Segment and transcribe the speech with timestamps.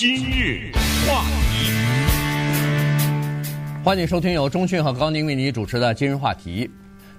[0.00, 0.70] 今日
[1.08, 1.72] 话题，
[3.82, 6.70] 欢迎收听由钟讯和高宁为你主持的今日话题。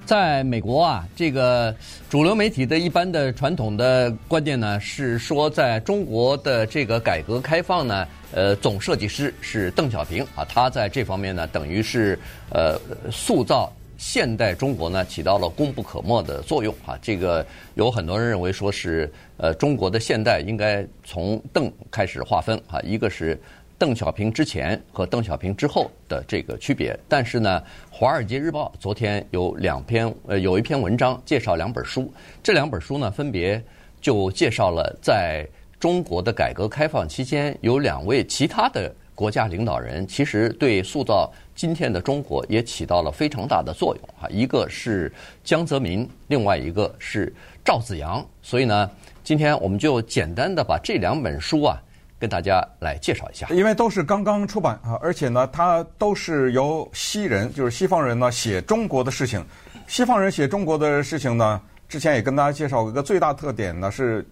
[0.05, 1.75] 在美国啊，这个
[2.09, 12.18] 主流媒体的一般的传统的观念呢，是说在中国的这个改革开放呢，呃，总设计师是邓小平啊，他在这方面呢，等于是
[12.50, 12.80] 呃
[13.11, 13.70] 塑造
[14.00, 16.97] 现代中国呢，起到了功不可没的作用啊。
[17.00, 17.45] 这个
[17.75, 19.07] 有很多人认为说是
[19.38, 23.39] 呃中国的现代应该从邓开始划分啊，一个是。
[23.77, 32.12] 邓小平之前和邓小平之后的这个区别，但是呢，《华尔街日报》昨天有两篇，呃，有一篇文章介绍两本书，
[32.44, 33.64] 这两本书呢，分别
[34.02, 35.48] 就介绍了在
[35.80, 44.23] 中国的改革开放期间，有两位其他的国家领导人，其实对塑造今天的中国也起到了非常大的作用啊。
[44.30, 45.12] 一个是
[45.44, 47.34] 江泽民，另外一个是
[47.66, 48.26] 赵紫阳。
[48.42, 48.90] 所以呢，
[49.22, 51.78] 今天我们就简单的把这两本书啊。
[52.18, 59.42] 跟大家来介绍一下，因为都是刚刚出版啊，而且呢，它都是由西人，就是西方人呢写中国的事情。
[59.88, 64.28] 西方人写中国的事情呢，之前也跟大家介绍过一个最大特点呢是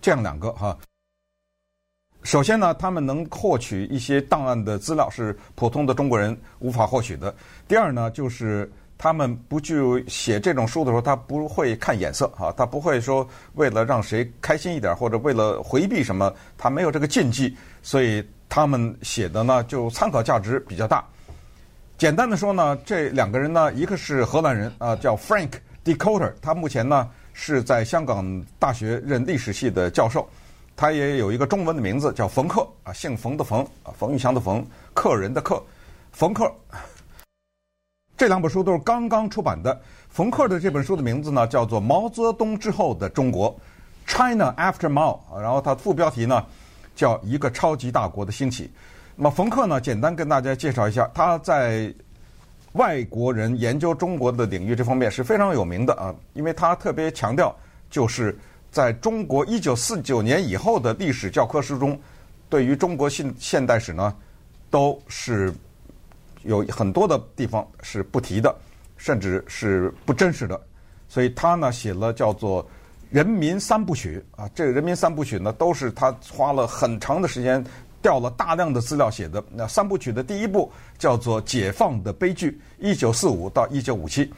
[0.00, 0.78] 这样两个哈。
[2.24, 7.32] 首先呢，他们能获取一些档案的资料是普通的中国人无法获取的。
[7.68, 8.68] 第二呢，就是。
[8.96, 21.04] 他们不具有写这种书的时候，他不会看眼色啊，他不会说为了让谁开心一点，或者为了回避什么，他没有这个禁忌，所以他们写的呢就参考价值比较大。
[21.98, 25.50] 简单的说呢，这两个人呢，一个是荷兰人啊，叫 Frank
[25.84, 30.26] de Kotter，他目前呢是在香港大学任历史系的教授，
[30.76, 35.62] 他也有一个中文的名字叫冯克啊，姓冯的冯啊，冯玉祥的冯，客人的客，
[36.12, 36.52] 冯克。
[38.16, 39.80] 这两本书都是刚刚出版的。
[40.08, 43.52] 冯克的这本书的名字呢，叫做《毛泽东之后的中国》
[44.06, 45.18] （China After Mao）。
[45.40, 46.44] 然后它副标题呢，
[46.94, 48.70] 叫“一个超级大国的兴起”。
[49.16, 51.92] 那么冯克呢，简单跟大家介绍一下，他在
[52.72, 57.54] 外国人研究中国的领域这方面是非常有名的啊，因为他特别强调，
[57.90, 58.36] 就是
[58.74, 61.96] 在中国一九四九年以后的历史教科书中，
[62.48, 64.12] 对于中国现现代史呢，
[64.68, 65.54] 都是。
[66.46, 68.54] 有很多的地方是不提的，
[68.98, 70.60] 甚至是不真实的，
[71.08, 72.62] 所以他呢写了叫做
[73.08, 77.64] 《人民三部曲》啊，这个《人民三部曲》呢都是他花了很长的时间
[78.02, 79.42] 调了大量的资料写的。
[79.54, 84.30] 那三部曲的第一部叫做《解放的悲剧》，一九四五到一九五七。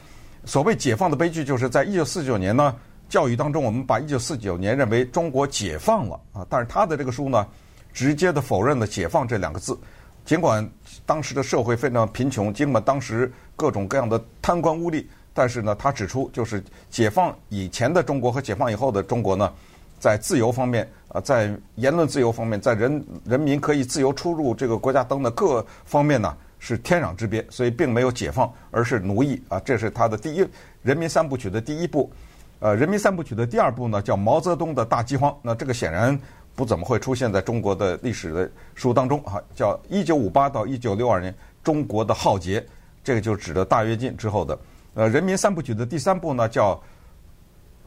[0.45, 2.73] 所谓解放的悲剧，就是在一九四九年呢，
[3.09, 7.47] 教育当中我们把一九四九年认为中国解放了啊，但是他的这个书呢，
[7.93, 9.77] 直接的否认了“解放”这两个字。
[10.25, 10.69] 尽管
[11.05, 19.53] 当时的社会非常贫穷，尽管当时各种各样的贪官污吏，但是呢，他指出，就是解放以前的中国和解放以后的中国呢，
[19.99, 29.57] 在自由方面啊，在言论自由方面，在人人民可以自由出入这个国家等等各方面呢，是天壤之别，所以并没有解放，而是奴役啊。
[29.61, 30.41] 这是他的第一
[30.83, 32.11] 《人民三部曲》的第一部。
[32.59, 35.35] 呃，《人民三部曲》的第二部呢，叫毛泽东的大饥荒。
[35.41, 36.19] 那这个显然。
[36.57, 41.31] 不怎么会出现在中国的历史的书当中啊，叫一九五八到一九六二年
[41.63, 42.65] 中国的浩劫，
[43.03, 44.57] 这个就指的大跃进之后的。
[44.95, 46.81] 呃，人民三部曲的第三部呢叫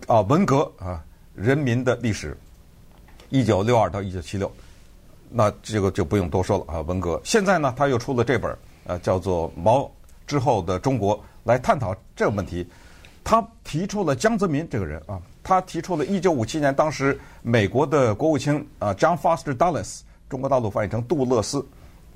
[0.06, 1.04] 啊文革啊
[1.34, 2.38] 人民的历史，
[3.30, 4.48] 一九六二到一九七六，
[5.28, 7.20] 那这个就不用多说了啊文革。
[7.25, 9.91] 现在呢他又出了这本呃叫做毛
[10.28, 12.64] 之后的中国，来探讨这个问题。
[13.22, 15.20] 他提出了江泽民这个人啊。
[15.42, 21.66] 他提出了1957年，当时美国的国务卿啊，John Foster Dulles，中国大陆翻译成杜勒斯，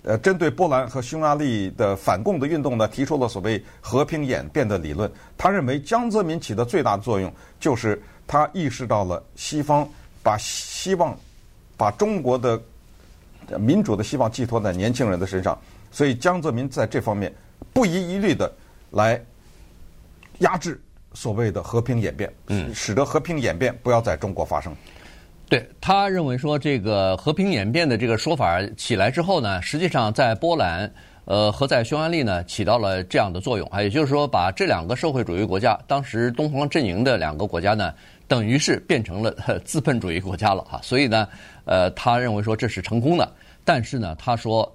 [0.03, 5.11] 呃，针对波兰和匈牙利的反共的运动呢，提出了所谓和平演变的理论。
[5.39, 9.89] 他认为江泽民起的最大作用，就是他意识到了西方
[10.23, 11.17] 把希望
[11.79, 12.61] 把中国的
[13.59, 15.59] 民主的希望寄托在年轻人的身上，
[15.91, 17.35] 所以江泽民在这方面
[17.73, 18.53] 不遗余力的
[18.91, 19.21] 来
[20.41, 20.79] 压制。
[21.15, 24.75] 所谓的和平演变，嗯，使得和平演变不要在中国发生。
[25.49, 30.91] 对，他认为说，这个和平演变的这个说法起来之后呢，实际上在波兰，
[31.27, 33.69] 呃，和在匈牙利呢，起到了这样的作用。
[33.69, 37.95] 啊，也就是说，把这两个社会主义国家，当时东方阵营的两个国家呢，
[38.27, 39.31] 等于是变成了
[39.65, 40.81] 资本主义国家了哈。
[40.83, 41.29] 所以呢，
[41.67, 43.31] 呃，他认为说这是成功的。
[43.65, 44.75] 但是呢，他说，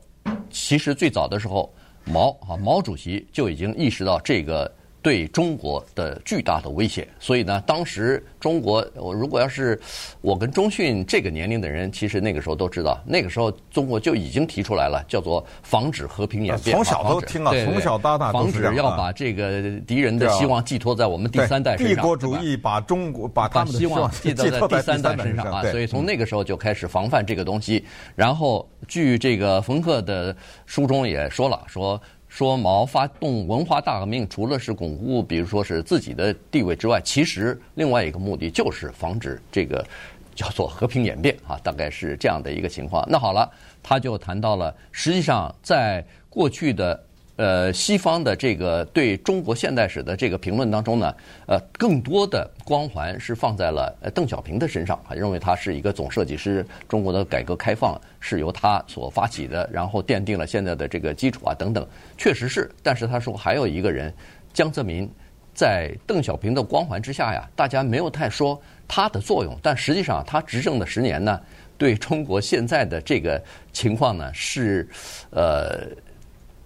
[0.52, 1.74] 其实最早的时候，
[2.06, 4.72] 毛啊毛主席就已经意识到这个。
[5.02, 9.80] 对中国的巨大的威胁，所以呢，当时中国，我如果要是
[10.20, 16.76] 我跟中讯这个年龄的人，其实那个时候都知道，那个时候中国就已经提出来了，叫做防止和平演变。
[16.76, 21.96] 从小都听了，从小到大防止要把这个敌人的希望寄托在我们第三代身上。
[21.96, 27.86] 帝国主义把中国把他们的希望寄托在第三代身上啊，所以从那个时候就开始防范这个东西。
[28.16, 30.36] 然后，据这个冯克的
[30.66, 32.00] 书中也说了，说。
[32.30, 39.86] 说毛发动文化大革命，除了是巩固，比如说是自己的地位之外，其实另外一个目的就是防止这个
[40.34, 43.04] 叫做和平演变啊，大概是这样的一个情况。
[43.10, 43.52] 那好了，
[43.84, 47.04] 他就谈到了，实际上在过去的。
[47.40, 51.16] 呃，西方的这个对中国现代史的这个评论当中呢，
[51.48, 61.88] 呃，更多的光环是放在了邓小平的身上，认为他是一个总设计师，中国的改革开放是由他所发起的，然后奠定了现在的这个基础啊等等，
[62.18, 62.70] 确实是。
[62.84, 64.14] 但是他说还有一个人，
[64.52, 65.10] 江泽民，
[65.54, 71.40] 在邓小平的光环之下呀，大家没有太说他的作用，但实际上他执政的十年呢，
[71.78, 74.86] 对中国现在的这个情况呢是，
[75.30, 75.88] 呃。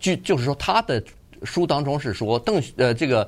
[0.04, 1.02] 就就是说，他的
[1.44, 3.28] 书当中是说邓呃这个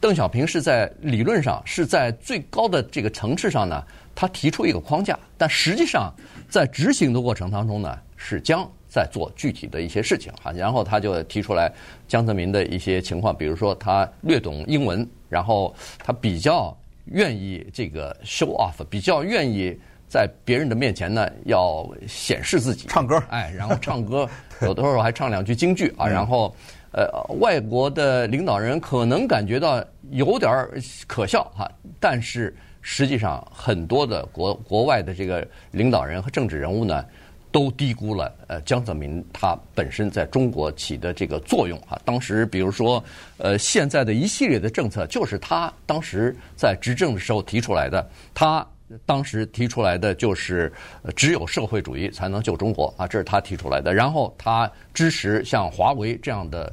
[0.00, 3.84] 邓小平是在理论上是在最高的这个层次上呢，
[4.14, 6.10] 他提出一个框架，但实际上
[6.48, 10.50] 在执行的过程当中呢，是将在做具体的一些事情哈。
[10.52, 11.70] 然后他就提出来
[12.08, 16.74] 江泽民的一些情况，比如说他略懂英文，然后他比较
[17.04, 19.78] 愿意这个 show off，比较愿意。
[20.08, 24.28] 在别人的面前呢，要显示自己，唱歌，哎，然后唱歌，
[24.62, 26.06] 有的时候还唱两句京剧啊。
[26.06, 26.54] 然后，
[26.92, 27.08] 呃，
[27.40, 30.68] 外国的领导人可能感觉到有点
[31.08, 31.68] 可笑哈，
[31.98, 37.04] 但是实际上很多的国国外的这个领导人和政治人物呢，
[37.50, 42.00] 都低估了呃江泽民他本身在中国起的这个作用哈。
[42.04, 43.02] 当时比如说，
[43.38, 48.64] 呃，现在的一系列的政策就是他当时在执政的时候提出来的，他。
[49.06, 50.72] 当时提出来的就是，
[51.16, 53.92] 只有社会主义才能救中国啊，这是他提出来的。
[53.92, 56.72] 然后他支持像华为这样的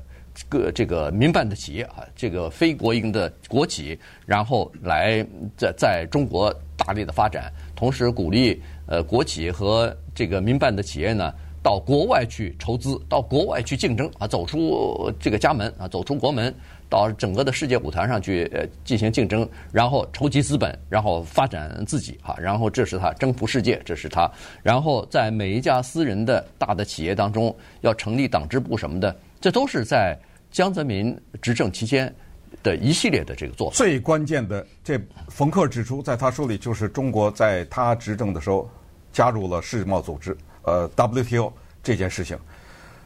[0.50, 5.26] 个这个民办的企业啊，这个非国营的国企，然后来
[5.58, 16.54] 在在中国大力的发展，同时鼓励呃国企和这个民办的企业呢，到国外去筹资，到国外去竞争啊，走出这个家门啊，走出国门。
[16.90, 24.30] 到整个的世界舞台上去呃进行竞争，然后筹集资本，然后发展自己哈，然后这是他征服世界，这是他，
[24.62, 30.20] 然后在每一家私人的大的企业当中要成立党支部什么的，这都是在
[30.52, 32.14] 江泽民执政期间
[32.62, 33.78] 的一系列的这个做法。
[33.78, 35.00] 最关键的，这
[35.30, 38.70] 冯克指出，在他书里就是中国在他执政的时候
[39.14, 41.52] 加入了世贸组织，呃 WTO
[41.84, 42.38] 这件事情。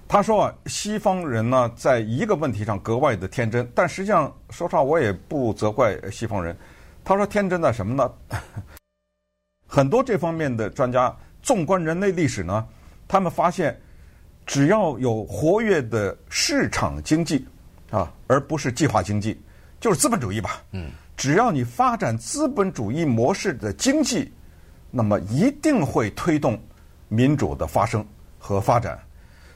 [0.08, 6.56] 他说啊，西方人呢，在一个问题上格外的天真，但实际上，说实话，我也不责怪西方人。
[7.04, 8.12] 他说天真在什么呢？
[9.68, 12.68] 很多这方面的专家，纵观人类历史呢，
[13.08, 13.80] 他们发现，
[14.46, 17.44] 只要有活跃的市场经济
[17.90, 19.42] 啊，而不是计划经济，
[19.80, 20.62] 就是资本主义吧。
[20.72, 24.32] 嗯，只要你发展资本主义模式的经济，
[24.92, 26.60] 那么一定会推动
[27.16, 28.06] 民主的发生
[28.38, 29.00] 和发展。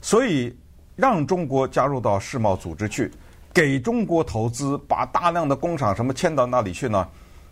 [0.02, 0.58] 所以，
[0.96, 3.12] 让中国加入到世贸组织去，
[3.54, 7.06] 给中国投资，把大量的工厂什么迁到那里去呢？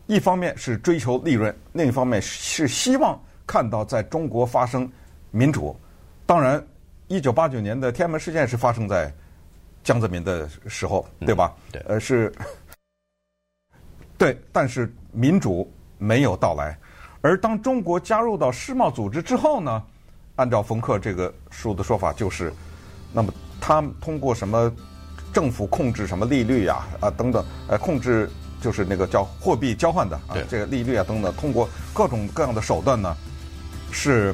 [0.05, 4.89] 一方面是追求利润，另一方面是希望看到在中国发生
[5.31, 5.77] 民主。
[6.25, 6.65] 当然，
[7.07, 9.13] 一九八九年的天安门事件是发生在
[9.83, 11.53] 江泽民的时候，对吧？
[11.57, 12.33] 嗯、对，呃，是，
[14.17, 16.77] 对，但是民主没有到来。
[17.19, 19.83] 而当中国加入到世贸组织之后呢？
[20.37, 22.53] 按照冯克这个书的说法，就是，
[23.11, 24.71] 那么他通过什么
[25.33, 28.29] 政府控制什么利率呀啊等等，呃控制
[28.61, 33.15] 就是那个叫货币交换的啊这个利率啊等等，通过各种各样的手段呢，
[33.91, 34.33] 是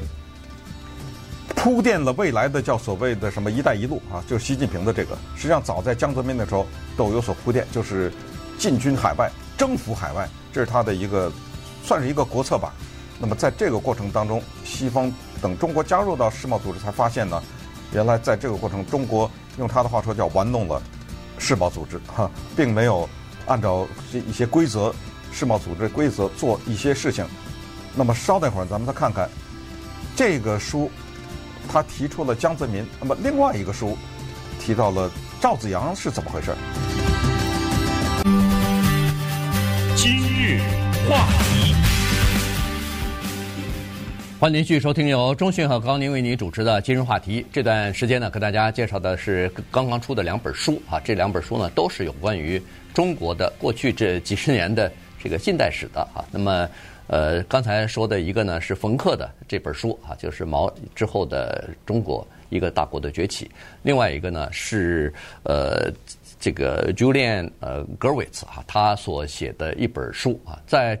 [1.56, 8.12] 铺垫了未来的叫所谓的什么“一带一路”啊，就是习近平的这个，实际上早在江泽民的时候都有所铺垫，就是
[8.58, 11.32] 进军海外、征服海外，这是他的一个
[11.82, 12.74] 算是一个国策吧。
[13.18, 17.42] 那么在这个过程当中，西方等中国加入到世贸组织，才发现呢，
[17.92, 20.82] 原来在这个过程，中国用他的话说叫玩弄了
[21.38, 23.08] 世贸组织，哈，并没有
[23.46, 24.94] 按照一些规则，
[25.32, 27.24] 世贸组织规则做一些事情。
[27.94, 29.30] 那么稍等会儿，咱们再看看
[30.16, 30.90] 这个书，
[31.72, 32.84] 他提出了江泽民。
[33.00, 33.96] 那么另外一个书
[34.58, 35.08] 提到了
[35.40, 36.54] 赵子阳是怎么回事？
[39.96, 40.60] 今日
[41.08, 41.83] 话题。
[44.44, 47.46] 欢迎继续收听由中讯和高宁为您主持的今日话题。
[47.50, 52.60] 这段时间呢，跟大家介绍的是刚刚出的两本书啊，这两本书呢都是有关于
[52.92, 56.22] 中国的过去这几十年的这个近代史的啊。
[56.30, 56.68] 那么，
[57.06, 63.46] 呃，刚才说的一个呢是冯克的这本书啊，就是毛之后的中国一个大国的崛起；
[63.82, 65.10] 另外一个呢是
[65.44, 65.90] 呃
[66.38, 71.00] 这个 Julian 呃 Gerwitz 啊，他所写的一本书啊，在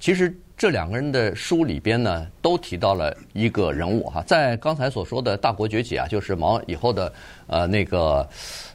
[0.00, 0.36] 其实。
[0.60, 7.10] 这两个人的书里边呢，都提到了一个人物哈，在刚才所说的大国崛起啊，就是毛以后的
[7.46, 8.28] 呃那个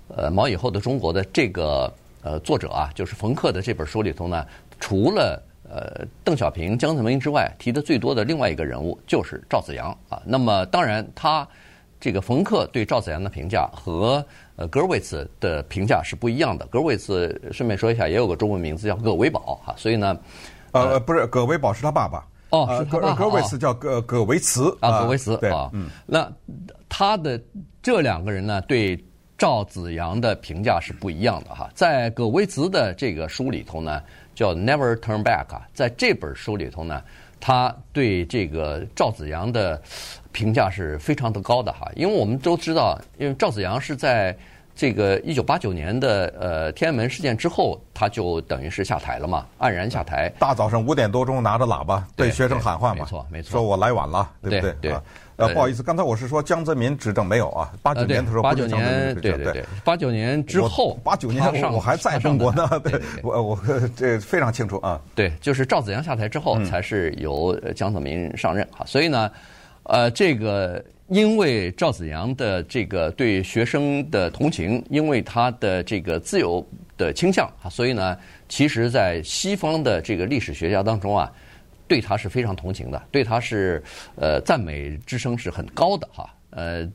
[0.08, 4.44] 呃毛以后的中国的这个呃作者啊，就是冯克的这本书里头呢，
[4.80, 5.40] 除了
[5.70, 10.20] 呃邓小平、江泽民之外，提的最多的另外一个人物就是赵紫阳啊。
[10.26, 11.48] 那么当然，他
[12.00, 14.26] 这个冯克对赵紫阳的评价和
[14.56, 16.66] 呃格尔维茨的评价是不一样的。
[16.66, 20.18] 格尔维茨顺便说一下，也有个中文名字叫葛维宝哈，所以呢。
[20.82, 22.26] 呃，不是，葛维宝是他爸爸。
[22.50, 25.36] 哦，是葛葛维茨叫葛葛维茨啊，葛维茨。
[25.38, 26.32] 对，嗯，那
[26.88, 27.42] 他的
[27.82, 29.04] 这两个人呢，对
[29.38, 31.70] 赵子阳的评价是不一样的哈。
[31.74, 34.02] 在葛维茨的这个书里头呢，
[34.36, 37.02] 叫《Never Turn Back》啊，在这本书里头呢，
[37.40, 39.82] 他对这个赵子阳的
[40.32, 41.90] 评价是非常的高的哈。
[41.96, 44.38] 因为我们都知道，因为赵子阳是在。
[44.76, 50.30] 这个一九八九年的呃天安门事件之后，他就等于是下台了嘛，黯然下台。
[50.38, 54.76] 大早上五点多钟拿着喇叭对学生喊话嘛，没错没错，说我来晚了，对不对？
[54.82, 54.96] 对。
[55.38, 63.60] 呃，不好意思，刚才我是说江泽民执政没有啊，八九年的时候八九年对对对，八九年之后，八九年我还在中国呢，对，我我
[63.98, 65.00] 这非常清楚啊。
[65.14, 69.32] 对，就是赵紫阳下台之后，才是由江泽民上任哈，所以呢，
[69.84, 70.84] 呃，这个。
[71.08, 76.66] 因为赵紫阳的这个对学生的同情，因为他的这个自由
[76.98, 78.18] 的倾向啊，所以呢，
[78.50, 81.32] 其实，在西方的这个历史学家当中啊，
[81.88, 83.84] 对他是非常同情的，对他是
[84.16, 86.28] 呃赞美之声是很高的哈。
[86.50, 86.92] 呃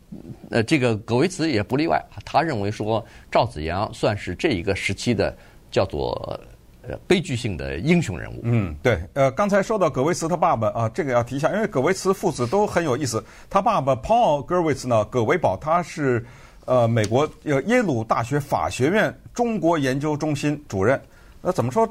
[0.50, 5.32] 呃，这个葛维茨也不例外，他认为说赵紫阳算是这一个时期的
[5.70, 6.40] 叫做。
[6.82, 8.40] 呃，悲剧性的英雄人物。
[8.42, 8.98] 嗯，对。
[9.14, 13.22] 呃，刚才说到葛维茨他爸爸啊，这个要提一下，因为葛维茨父子都很有意思。
[13.48, 16.24] 他爸爸 Paul Gerwitz 呢，葛维保，他是
[16.64, 21.00] 呃美国呃耶鲁大学法学院中国研究中心主任。
[21.42, 21.88] 那怎么说？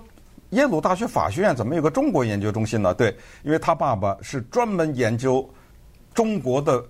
[0.52, 2.92] 耶鲁大学法学院怎么有个中国研究中心呢？
[2.92, 5.48] 对，因为他爸爸是专门研究
[6.16, 6.84] 中国的，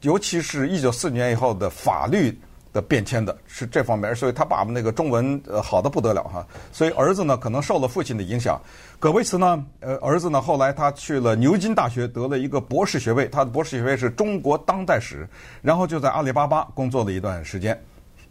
[0.00, 2.34] 尤其是一九四年以后的法律。
[2.74, 8.60] 的变迁的是这方面，所以他爸爸那个中文呃好的不得了哈，所以儿子呢可能受了父亲的影响。
[8.98, 15.26] 葛维茨呢，呃儿子呢后来他去了牛津大学得了一个博士学位，他的博士学位是中国当代史，
[15.62, 17.80] 然后就在阿里巴巴工作了一段时间。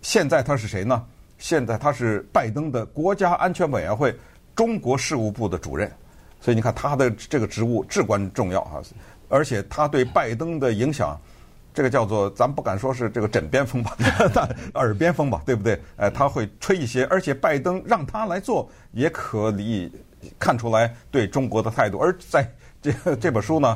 [0.01, 1.03] 现在他是谁呢？
[1.37, 4.13] 现在他是拜登的国家安全委员会
[4.53, 5.89] 中国事务部的主任，
[6.41, 8.81] 所以你看他的这个职务至关重要哈，
[9.29, 11.17] 而且他对拜登的影响。
[11.73, 13.97] 这个叫做，咱不敢说是这个枕边风吧，
[14.31, 15.79] 但耳边风吧，对不对？
[15.97, 19.91] 呃，他会吹一些，而且拜登让他来做，也可以
[20.37, 21.97] 看出来对中国的态度。
[21.97, 22.47] 而在
[22.79, 23.75] 这这本书呢，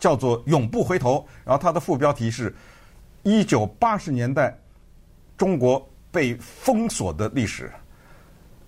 [0.00, 2.54] 叫做《永不回头》，然后它的副标题是
[3.22, 4.58] “一九八十年代
[5.36, 7.70] 中国被封锁的历史”。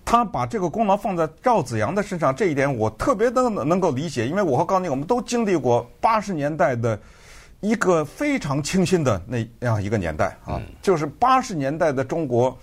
[0.05, 6.99] 他把这个功劳放在赵紫阳的身上，这一点我特别能能够理解，因为我和高宁我们都经历过八十年代的。
[7.61, 12.55] 一个非常清新的那样一个年代啊，就是八十年代的中国，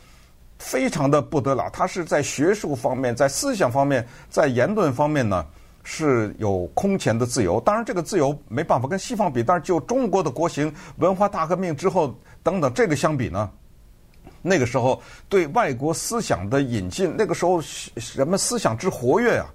[0.59, 1.69] 非常的不得了。
[1.73, 5.45] 它是在学术方面、在思想方面、在言论方面呢，
[5.83, 7.61] 是有空前的自由。
[7.63, 13.51] 当然，这个自由没办法跟西方比，但是就中国的国情、文化大革命之后等等这个相比呢，
[14.41, 17.61] 那个时候对外国思想的引进，那个时候
[18.15, 19.47] 人们思想之活跃啊。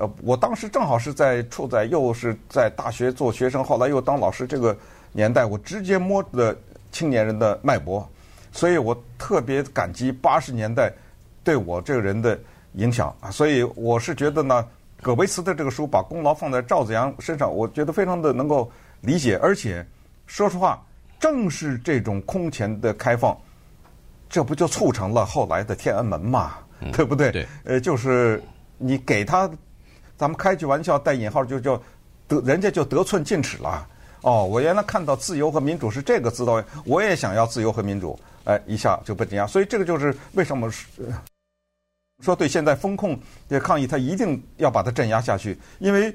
[0.00, 4.74] 呃，我当时正好是在处在又是在大学做学生，后来又当老师这个
[5.12, 6.56] 年代，我直接摸的
[6.90, 8.08] 青年人的脉搏，
[8.50, 10.90] 所以我特别感激八十年代
[11.44, 12.38] 对我这个人的
[12.76, 13.30] 影响啊。
[13.30, 14.66] 所以我是觉得呢，
[15.02, 19.36] 葛维茨的这个书把功劳放在赵子阳身上，我觉得非常的能够理解。
[19.42, 19.86] 而且
[20.26, 20.82] 说实话，
[21.18, 23.36] 正是这种空前的开放，
[24.30, 26.54] 这不就促成了后来的天安门嘛，
[26.90, 27.30] 对不对？
[27.30, 27.46] 对。
[27.64, 28.42] 呃，就是
[28.78, 29.46] 你给他。
[30.20, 31.82] 咱们开句玩笑，带引号就叫
[32.28, 33.88] 得人家就得寸进尺了。
[34.20, 39.46] 哦，我原来看到自由和民主是这个滋味，我也想要自由和民主，哎，一下就被镇压。
[39.46, 40.70] 所以这个就是为什么
[42.22, 46.14] 说对现在封控的抗议，他一定要把它镇压下去，因为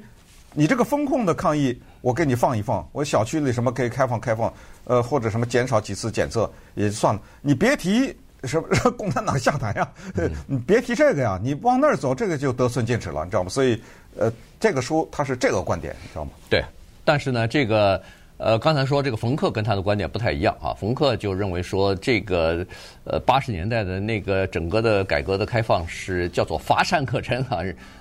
[0.53, 8.15] 你这个封控的抗议，我给你放一放，我小区里什么可以开放开放，呃，或者什么减少几次检测也就算了，你别提。
[8.45, 9.87] 什么 共产党下台呀？
[10.47, 11.39] 你别提这个呀！
[11.41, 13.49] 你往那儿走，这个就得寸进尺了，你知道吗？
[13.49, 13.81] 所以，
[14.17, 16.31] 呃，这个书它是这个观点，你知道吗？
[16.49, 16.63] 对，
[17.03, 18.01] 但是呢，这个。
[18.37, 20.75] 呃，刚才说这个冯克跟他的观点不太一样啊。
[20.77, 22.67] 冯克就认为说，这个
[23.05, 27.59] 呃八十年代的那个整个的改革的开放是叫做乏善可陈啊。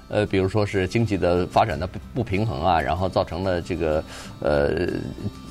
[0.08, 4.02] 呃，比如说是经济的发展的不不平衡啊，然后造成了这个
[4.40, 4.88] 呃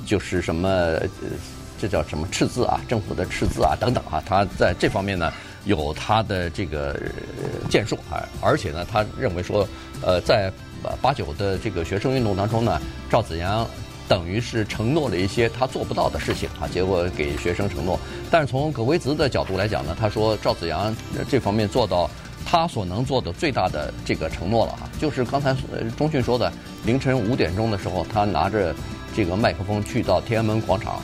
[0.04, 0.68] 就是什么
[1.84, 4.22] 这叫什么赤字啊，政府的赤字啊等等啊。
[4.24, 5.30] 他在这方面呢
[5.66, 6.98] 有他的这个
[7.68, 9.68] 建树啊，而且呢他认为说，
[10.00, 10.50] 呃，在
[11.02, 13.68] 八九的这个学生运动当中呢，赵紫阳。
[14.06, 17.98] 等于是承诺了一些他做不到的事情啊，结果给学生承诺。
[18.30, 20.94] 但是从葛维泽的角度来讲呢，他说赵紫阳
[21.26, 22.08] 这方面做到
[22.44, 25.56] 他所能做的最大的这个承诺了哈，就是刚才
[25.96, 26.52] 钟迅说的，
[26.84, 28.74] 凌晨五点钟的时候，他拿着
[29.16, 31.02] 这个麦克风去到天安门广场，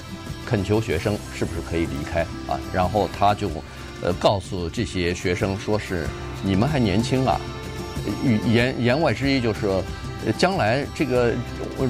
[0.51, 3.49] 恳求学生是不是可以离开啊，然后他就
[4.03, 6.09] 呃告诉这些学生说是
[6.43, 7.41] 你们还年轻啊，
[8.53, 9.83] 言言外之意就是。
[10.37, 11.33] 将来这个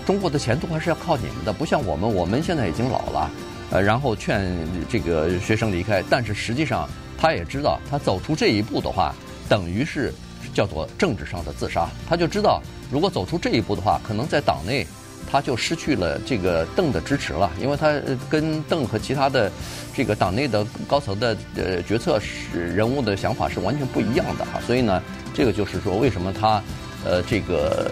[0.06, 3.30] 中国的前途还是要靠你们的，不像我们，我们现在已经老了，
[3.72, 4.56] 呃，然后劝
[4.88, 6.00] 这个学生离开。
[6.08, 6.88] 但是实际上，
[7.18, 9.12] 他也知道，他走出这一步的话，
[9.48, 10.14] 等于是
[10.54, 11.88] 叫做政治上的自杀。
[12.08, 14.86] 他就知道，如果走出这一步的话，可能在党内
[15.28, 17.92] 他就失去了这个邓的支持了，因为他
[18.28, 19.50] 跟邓和其他的
[19.94, 24.60] 这个党内的高层的呃决策是人物的想法是完全不一样的哈。
[24.66, 25.02] 所以呢，
[25.34, 26.62] 这个就是说，为什么他。
[27.02, 27.90] 呃，这个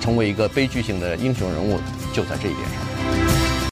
[0.00, 1.78] 成为一个悲剧性的英雄人物，
[2.12, 2.89] 就在这一点上。